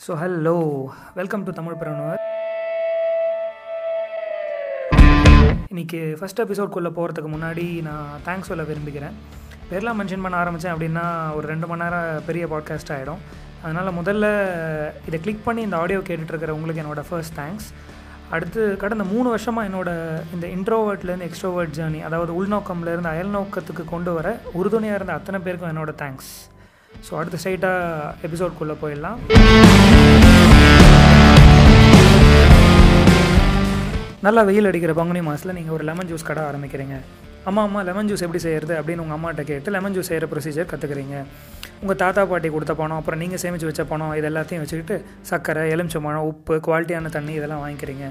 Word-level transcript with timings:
So 0.00 0.12
hello 0.18 0.54
welcome 1.14 1.44
to 1.44 1.52
Tamil 1.52 1.74
Pranavar 1.74 2.20
இன்றைக்கி 5.68 6.00
first 6.14 6.40
எபிசோட்குள்ளே 6.40 6.90
போகிறதுக்கு 6.90 7.30
முன்னாடி 7.30 7.82
நான் 7.82 8.20
தேங்க்ஸ் 8.26 8.46
சொல்ல 8.46 8.62
விரும்புகிறேன். 8.62 9.16
பேர்லாம் 9.70 9.98
மென்ஷன் 10.00 10.22
பண்ண 10.22 10.36
ஆரம்பித்தேன் 10.36 10.74
அப்படின்னா 10.74 11.04
ஒரு 11.34 11.46
ரெண்டு 11.46 11.66
மணி 11.66 11.82
நேரம் 11.82 12.24
பெரிய 12.26 12.46
பாட்காஸ்ட் 12.46 12.92
ஆகிடும் 12.92 13.22
அதனால் 13.62 13.96
முதல்ல 13.98 14.26
இதை 15.06 15.20
கிளிக் 15.20 15.44
பண்ணி 15.44 15.62
இந்த 15.62 15.76
ஆடியோ 15.76 15.98
கேட்டுட்ருக்கிற 16.00 16.50
உங்களுக்கு 16.50 16.82
என்னோடய 16.82 17.08
ஃபர்ஸ்ட் 17.08 17.38
தேங்க்ஸ் 17.38 17.68
அடுத்து 18.30 18.76
கடந்த 18.76 19.04
மூணு 19.04 19.28
வருஷமாக 19.28 19.68
என்னோட 19.68 19.90
இந்த 20.34 20.46
இன்ட்ரோவர்ட்லேருந்து 20.46 21.28
எக்ஸ்ட்ரோவர்ட் 21.28 21.74
ஜேர்னி 21.74 22.02
அதாவது 22.02 22.32
உள்நோக்கம்லேருந்து 22.34 23.12
அயல்நோக்கத்துக்கு 23.12 23.84
கொண்டு 23.84 24.12
வர 24.12 24.28
உறுதுணையாக 24.52 24.96
இருந்த 24.96 25.12
அத்தனை 25.12 25.40
பேருக்கும் 25.40 25.70
என்னோடய 25.70 26.00
தேங்க்ஸ் 26.00 26.32
ஸோ 27.06 27.12
அடுத்த 27.20 27.36
ஸ்ட்ரைட்டாக 27.42 28.26
எபிசோட்குள்ளே 28.26 28.74
போயிடலாம். 28.82 29.18
நல்லா 34.26 34.42
வெயில் 34.48 34.68
அடிக்கிற 34.70 34.92
பங்குனி 34.98 35.20
மாதத்தில் 35.26 35.56
நீங்கள் 35.58 35.74
ஒரு 35.76 35.84
லெமன் 35.88 36.08
ஜூஸ் 36.10 36.28
கடை 36.28 36.42
ஆரம்பிக்கிறீங்க. 36.50 36.96
அம்மா 37.48 37.62
அம்மா 37.66 37.80
லெமன் 37.88 38.08
ஜூஸ் 38.10 38.24
எப்படி 38.26 38.40
செய்கிறது 38.44 38.74
அப்படின்னு 38.78 39.02
உங்கள் 39.04 39.16
அம்மாட்ட 39.18 39.42
கேட்டு 39.50 39.74
லெமன் 39.76 39.94
ஜூஸ் 39.96 40.10
செய்கிற 40.10 40.26
ப்ரொசீஜர் 40.32 40.70
கற்றுக்குறீங்க 40.72 41.16
உங்கள் 41.82 41.98
தாத்தா 42.02 42.22
பாட்டி 42.30 42.48
கொடுத்த 42.54 42.72
பணம் 42.80 42.98
அப்புறம் 43.00 43.20
நீங்கள் 43.22 43.40
சேமித்து 43.42 43.68
வச்ச 43.68 43.82
பணம் 43.92 44.14
இது 44.18 44.28
எல்லாத்தையும் 44.30 44.62
வச்சுக்கிட்டு 44.64 44.96
சர்க்கரை 45.30 45.62
எலுமிச்சம்பழம் 45.74 46.26
உப்பு 46.30 46.56
குவாலிட்டியான 46.66 47.12
தண்ணி 47.16 47.32
இதெல்லாம் 47.38 47.62
வாங்கிக்கிறீங்க. 47.64 48.06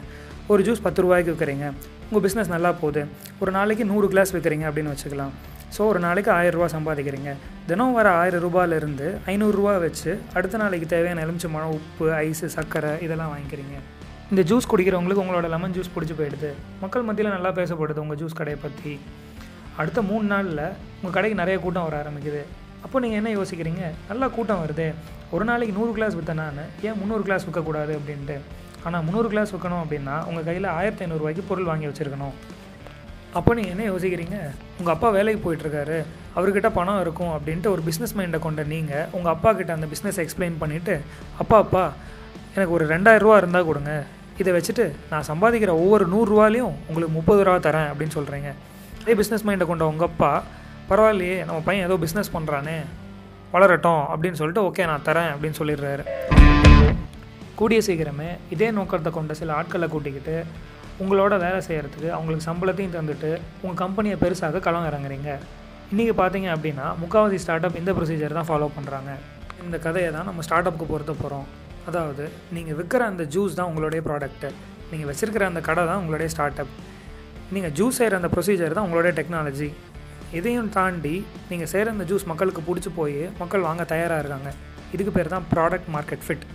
ஒரு 0.53 0.61
ஜூஸ் 0.67 0.83
பத்து 0.85 1.03
ரூபாய்க்கு 1.05 1.33
விற்கிறீங்க 1.33 1.67
உங்கள் 2.07 2.23
பிஸ்னஸ் 2.25 2.53
நல்லா 2.55 2.71
போகுது. 2.81 3.01
ஒரு 3.43 3.51
நாளைக்கு 3.57 3.85
நூறு 3.91 4.09
கிளாஸ் 4.13 4.33
விற்கிறீங்க 4.35 4.65
அப்படின்னு 4.69 4.93
வச்சுக்கலாம். 4.93 5.33
ஸோ 5.75 5.81
ஒரு 5.91 5.99
நாளைக்கு 6.05 6.31
ஆயிரரூபா 6.37 6.67
சம்பாதிக்கிறீங்க. 6.75 7.31
தினம் 7.69 7.95
வர 7.97 8.07
ஆயிரம் 8.19 8.43
ரூபாயிலிருந்து 8.45 9.07
ஐநூறுரூவா 9.33 9.73
வச்சு 9.85 10.11
அடுத்த 10.37 10.61
நாளைக்கு 10.63 10.87
தேவையான 10.93 11.21
எலுமிச்சம்பழம் 11.25 11.73
உப்பு 11.77 12.05
ஐஸு 12.27 12.47
சர்க்கரை 12.55 12.91
இதெல்லாம் 13.05 13.31
வாங்கிக்கிறீங்க. 13.33 13.75
இந்த 14.31 14.41
ஜூஸ் 14.49 14.69
குடிக்கிறவங்களுக்கு 14.71 15.23
உங்களோட 15.23 15.47
லெமன் 15.55 15.75
ஜூஸ் 15.77 15.93
பிடிச்சி 15.95 16.15
போயிடுது. 16.19 16.51
மக்கள் 16.83 17.05
மத்தியில் 17.07 17.35
நல்லா 17.35 17.51
பேசப்படுது 17.59 18.03
உங்கள் 18.05 18.19
ஜூஸ் 18.21 18.39
கடையை 18.39 18.59
பற்றி 18.65 18.93
அடுத்த 19.81 19.99
மூணு 20.09 20.25
நாளில் 20.33 20.63
உங்கள் 20.99 21.15
கடைக்கு 21.17 21.41
நிறைய 21.41 21.57
கூட்டம் 21.65 21.85
வர 21.87 21.95
ஆரம்பிக்குது. 22.03 22.41
அப்போ 22.85 22.97
நீங்கள் 23.03 23.19
என்ன 23.21 23.29
யோசிக்கிறீங்க? 23.37 23.83
நல்லா 24.09 24.27
கூட்டம் 24.37 24.61
வருது. 24.63 24.87
ஒரு 25.35 25.45
நாளைக்கு 25.49 25.73
நூறு 25.77 25.91
கிளாஸ் 25.97 26.15
விற்றேன் 26.17 26.41
நான் 26.43 26.61
ஏன் 26.87 26.97
முந்நூறு 26.99 27.23
கிளாஸ் 27.27 27.45
விற்கக்கூடாது 27.47 27.93
அப்படின்ட்டு. 27.99 28.37
ஆனால் 28.85 29.03
முந்நூறு 29.05 29.29
கிளாஸ் 29.33 29.51
விற்கணும் 29.53 29.81
அப்படின்னா 29.83 30.15
உங்கள் 30.29 30.47
கையில் 30.49 30.67
ஆயிரத்தி 30.77 31.03
ஐநூறுரூவாய்க்கு 31.05 31.49
பொருள் 31.49 31.69
வாங்கி 31.69 31.87
வச்சுருக்கணும். 31.89 32.35
அப்போ 33.33 33.53
நீங்கள் 33.53 33.73
என்ன 33.73 33.83
யோசிக்கிறீங்க? 33.91 34.37
உங்கள் 34.79 34.93
அப்பா 34.93 35.09
வேலைக்கு 35.09 35.41
போயிட்டுருக்காரு 35.45 35.97
அவர்கிட்ட 36.35 36.69
பணம் 36.77 37.01
இருக்கும் 37.01 37.33
அப்படின்ட்டு 37.35 37.69
ஒரு 37.73 37.81
பிஸ்னஸ் 37.87 38.13
மைண்டை 38.17 38.39
கொண்ட 38.39 38.63
நீங்கள் 38.63 39.07
உங்கள் 39.11 39.33
அப்பா 39.33 39.53
கிட்ட 39.53 39.73
அந்த 39.73 39.87
பிஸ்னஸ் 39.93 40.19
எக்ஸ்பிளைன் 40.23 40.55
பண்ணிவிட்டு 40.61 40.95
அப்பா 41.37 41.57
அப்பா 41.57 41.83
எனக்கு 42.55 42.73
ஒரு 42.73 42.85
ரெண்டாயிரரூவா 42.93 43.37
இருந்தால் 43.37 43.65
கொடுங்க. 43.65 44.05
இதை 44.41 44.53
வச்சுட்டு 44.53 44.85
நான் 45.09 45.27
சம்பாதிக்கிற 45.29 45.71
ஒவ்வொரு 45.83 46.05
நூறுரூவாலையும் 46.13 46.73
உங்களுக்கு 46.87 47.13
முப்பது 47.13 47.43
ரூபா 47.43 47.69
தரேன் 47.69 47.89
அப்படின்னு 47.91 48.15
சொல்கிறீங்க 48.17 48.49
அதே 49.01 49.15
பிஸ்னஸ் 49.21 49.45
மைண்டை 49.47 49.67
கொண்ட 49.67 49.85
உங்கள் 49.85 50.07
அப்பா 50.07 50.43
பரவாயில்லையே 50.89 51.45
நம்ம 51.45 51.59
பையன் 51.59 51.85
ஏதோ 51.89 51.97
பிஸ்னஸ் 52.05 52.33
பண்ணுறானே 52.35 52.77
வளரட்டும் 53.53 54.03
அப்படின்னு 54.13 54.39
சொல்லிட்டு 54.41 54.65
ஓகே 54.69 54.85
நான் 54.85 55.05
தரேன் 55.05 55.29
அப்படின்னு 55.33 55.59
சொல்லிடுறாரு. 55.59 56.03
கூடிய 57.55 57.79
சீக்கிரமே 57.87 58.29
இதே 58.49 58.71
நோக்கத்தை 58.71 59.11
கொண்ட 59.11 59.33
சில 59.33 59.53
ஆட்களை 59.53 59.89
கூட்டிக்கிட்டு 59.89 60.35
உங்களோட 61.03 61.33
வேலை 61.45 61.59
செய்கிறதுக்கு 61.67 62.09
அவங்களுக்கு 62.15 62.45
சம்பளத்தையும் 62.49 62.95
தந்துட்டு 62.97 63.29
உங்கள் 63.63 63.79
கம்பெனியை 63.81 64.15
பெருசாக 64.23 64.61
களம் 64.67 64.87
இறங்குறீங்க. 64.89 65.29
இன்றைக்கி 65.91 66.13
பார்த்தீங்க 66.21 66.47
அப்படின்னா 66.55 66.85
முக்காவாசி 67.01 67.37
ஸ்டார்ட் 67.43 67.65
அப் 67.67 67.77
இந்த 67.81 67.91
ப்ரொசீஜர் 67.97 68.37
தான் 68.37 68.47
ஃபாலோ 68.49 68.67
பண்ணுறாங்க 68.77 69.11
இந்த 69.65 69.77
கதையை 69.85 70.09
தான் 70.15 70.27
நம்ம 70.29 70.43
ஸ்டார்ட் 70.47 70.67
அப்புக்கு 70.69 70.87
பொறுத்த 70.93 71.13
போகிறோம் 71.21 71.45
அதாவது 71.89 72.23
நீங்கள் 72.55 72.77
விற்கிற 72.79 73.03
அந்த 73.11 73.23
ஜூஸ் 73.35 73.57
தான் 73.59 73.69
உங்களுடைய 73.71 74.01
ப்ராடக்ட்டு 74.07 74.49
நீங்கள் 74.91 75.09
வச்சுருக்கிற 75.11 75.45
அந்த 75.51 75.61
கடை 75.69 75.83
தான் 75.91 76.01
உங்களுடைய 76.01 76.29
ஸ்டார்ட் 76.35 76.59
அப் 76.63 76.73
நீங்கள் 77.55 77.73
ஜூஸ் 77.79 77.99
செய்கிற 77.99 78.17
அந்த 78.21 78.29
ப்ரொசீஜர் 78.35 78.75
தான் 78.77 78.87
உங்களுடைய 78.87 79.13
டெக்னாலஜி 79.19 79.69
இதையும் 80.39 80.69
தாண்டி 80.77 81.15
நீங்கள் 81.51 81.71
செய்கிற 81.73 81.93
அந்த 81.95 82.05
ஜூஸ் 82.11 82.25
மக்களுக்கு 82.31 82.61
பிடிச்சி 82.69 82.91
போய் 82.99 83.19
மக்கள் 83.41 83.65
வாங்க 83.67 83.83
தயாராக 83.93 84.21
இருக்காங்க. 84.23 84.49
இதுக்கு 84.95 85.11
பேர் 85.17 85.33
தான் 85.35 85.47
ப்ராடக்ட் 85.53 85.89
மார்க்கெட் 85.95 86.25
ஃபிட் 86.25 86.45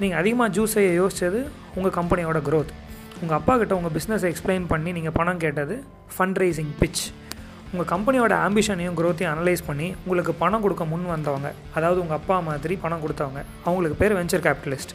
நீங்கள் 0.00 0.18
அதிகமாக 0.20 0.50
ஜூஸ் 0.56 0.74
செய்ய 0.76 0.92
யோசித்தது 1.02 1.40
உங்கள் 1.76 1.96
கம்பெனியோட 1.98 2.38
க்ரோத் 2.48 2.72
உங்கள் 3.20 3.36
அப்பா 3.36 3.56
கிட்ட 3.56 3.74
உங்கள் 3.76 3.94
பிஸ்னஸை 3.96 4.28
எக்ஸ்பிளைன் 4.32 4.66
பண்ணி 4.66 4.92
நீங்கள் 4.92 5.12
பணம் 5.12 5.38
கேட்டது 5.38 5.74
ஃபண்ட் 6.18 6.38
ரைசிங் 6.38 6.72
பிச் 6.80 7.02
உங்கள் 7.72 7.88
கம்பெனியோட 7.92 8.32
ஆம்பிஷனையும் 8.46 8.96
க்ரோத்தையும் 8.96 9.32
அனலைஸ் 9.32 9.66
பண்ணி 9.66 9.94
உங்களுக்கு 10.04 10.32
பணம் 10.34 10.62
கொடுக்க 10.62 10.84
முன் 10.84 11.06
வந்தவங்க 11.06 11.48
அதாவது 11.74 12.00
உங்கள் 12.00 12.16
அப்பா 12.16 12.40
மாதிரி 12.40 12.76
பணம் 12.76 13.02
கொடுத்தவங்க 13.02 13.40
அவங்களுக்கு 13.64 13.98
பேர் 13.98 14.12
வெஞ்சர் 14.12 14.40
கேபிட்டலிஸ்ட் 14.40 14.94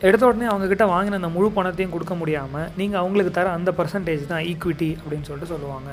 எடுத்த 0.00 0.26
உடனே 0.26 0.44
அவங்கக்கிட்ட 0.44 0.86
வாங்கின 0.88 1.14
அந்த 1.14 1.28
முழு 1.28 1.50
பணத்தையும் 1.50 1.92
கொடுக்க 1.92 2.14
முடியாமல் 2.14 2.66
நீங்கள் 2.76 3.00
அவங்களுக்கு 3.00 3.32
தர 3.32 3.50
அந்த 3.50 3.70
பர்சன்டேஜ் 3.70 4.26
தான் 4.26 4.42
ஈக்விட்டி 4.42 4.96
அப்படின்னு 5.00 5.22
சொல்லிட்டு 5.22 5.52
சொல்லுவாங்க. 5.54 5.90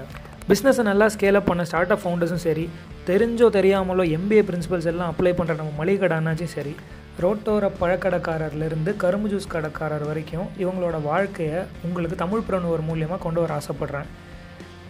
பிஸ்னஸை 0.49 0.83
நல்லா 0.83 1.09
ஸ்கேல் 1.09 1.35
அப் 1.35 1.45
பண்ண 1.45 1.63
ஸ்டார்ட் 1.65 1.91
அப் 1.91 2.03
ஃபவுண்டர்ஸும் 2.03 2.43
சரி 2.47 2.69
தெரிஞ்சோ 3.07 3.49
தெரியாமலோ 3.49 4.05
எம்பிஏ 4.17 4.43
பிரின்சிபல்ஸ் 4.43 4.85
எல்லாம் 4.85 5.13
அப்ளை 5.13 5.33
பண்ணுற 5.33 5.55
நம்ம 5.55 5.71
மளிகை 5.77 5.99
கடைனாச்சும் 6.01 6.53
சரி 6.53 6.73
ரோட்டோர 7.19 7.65
பழக்கடைக்காரர்லேருந்து 7.79 8.91
கரும்பு 9.03 9.29
ஜூஸ் 9.31 9.51
கடைக்காரர் 9.53 10.05
வரைக்கும் 10.09 10.47
இவங்களோட 10.63 10.97
வாழ்க்கையை 11.09 11.59
உங்களுக்கு 11.87 12.17
தமிழ் 12.23 12.45
பிரணுவர் 12.49 12.83
மூலியமாக 12.89 13.21
கொண்டு 13.25 13.41
வர 13.41 13.53
ஆசைப்பட்றேன். 13.59 14.09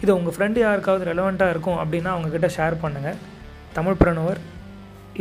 இது 0.04 0.12
உங்கள் 0.18 0.36
ஃப்ரெண்டு 0.36 0.60
யாருக்காவது 0.66 1.10
ரெலவெண்ட்டாக 1.12 1.54
இருக்கும் 1.56 1.82
அப்படின்னா 1.84 2.14
அவங்கக்கிட்ட 2.14 2.50
ஷேர் 2.58 2.82
பண்ணுங்கள் 2.84 3.20
தமிழ் 3.78 4.00
பிரணுவர் 4.04 4.42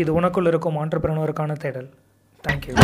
இது 0.02 0.10
உனக்குள் 0.20 0.50
இருக்கும் 0.52 0.78
ஆண்டர்பிரனுவருக்கான 0.82 1.58
தேடல். 1.64 1.90
தேங்க்யூ 2.44 2.74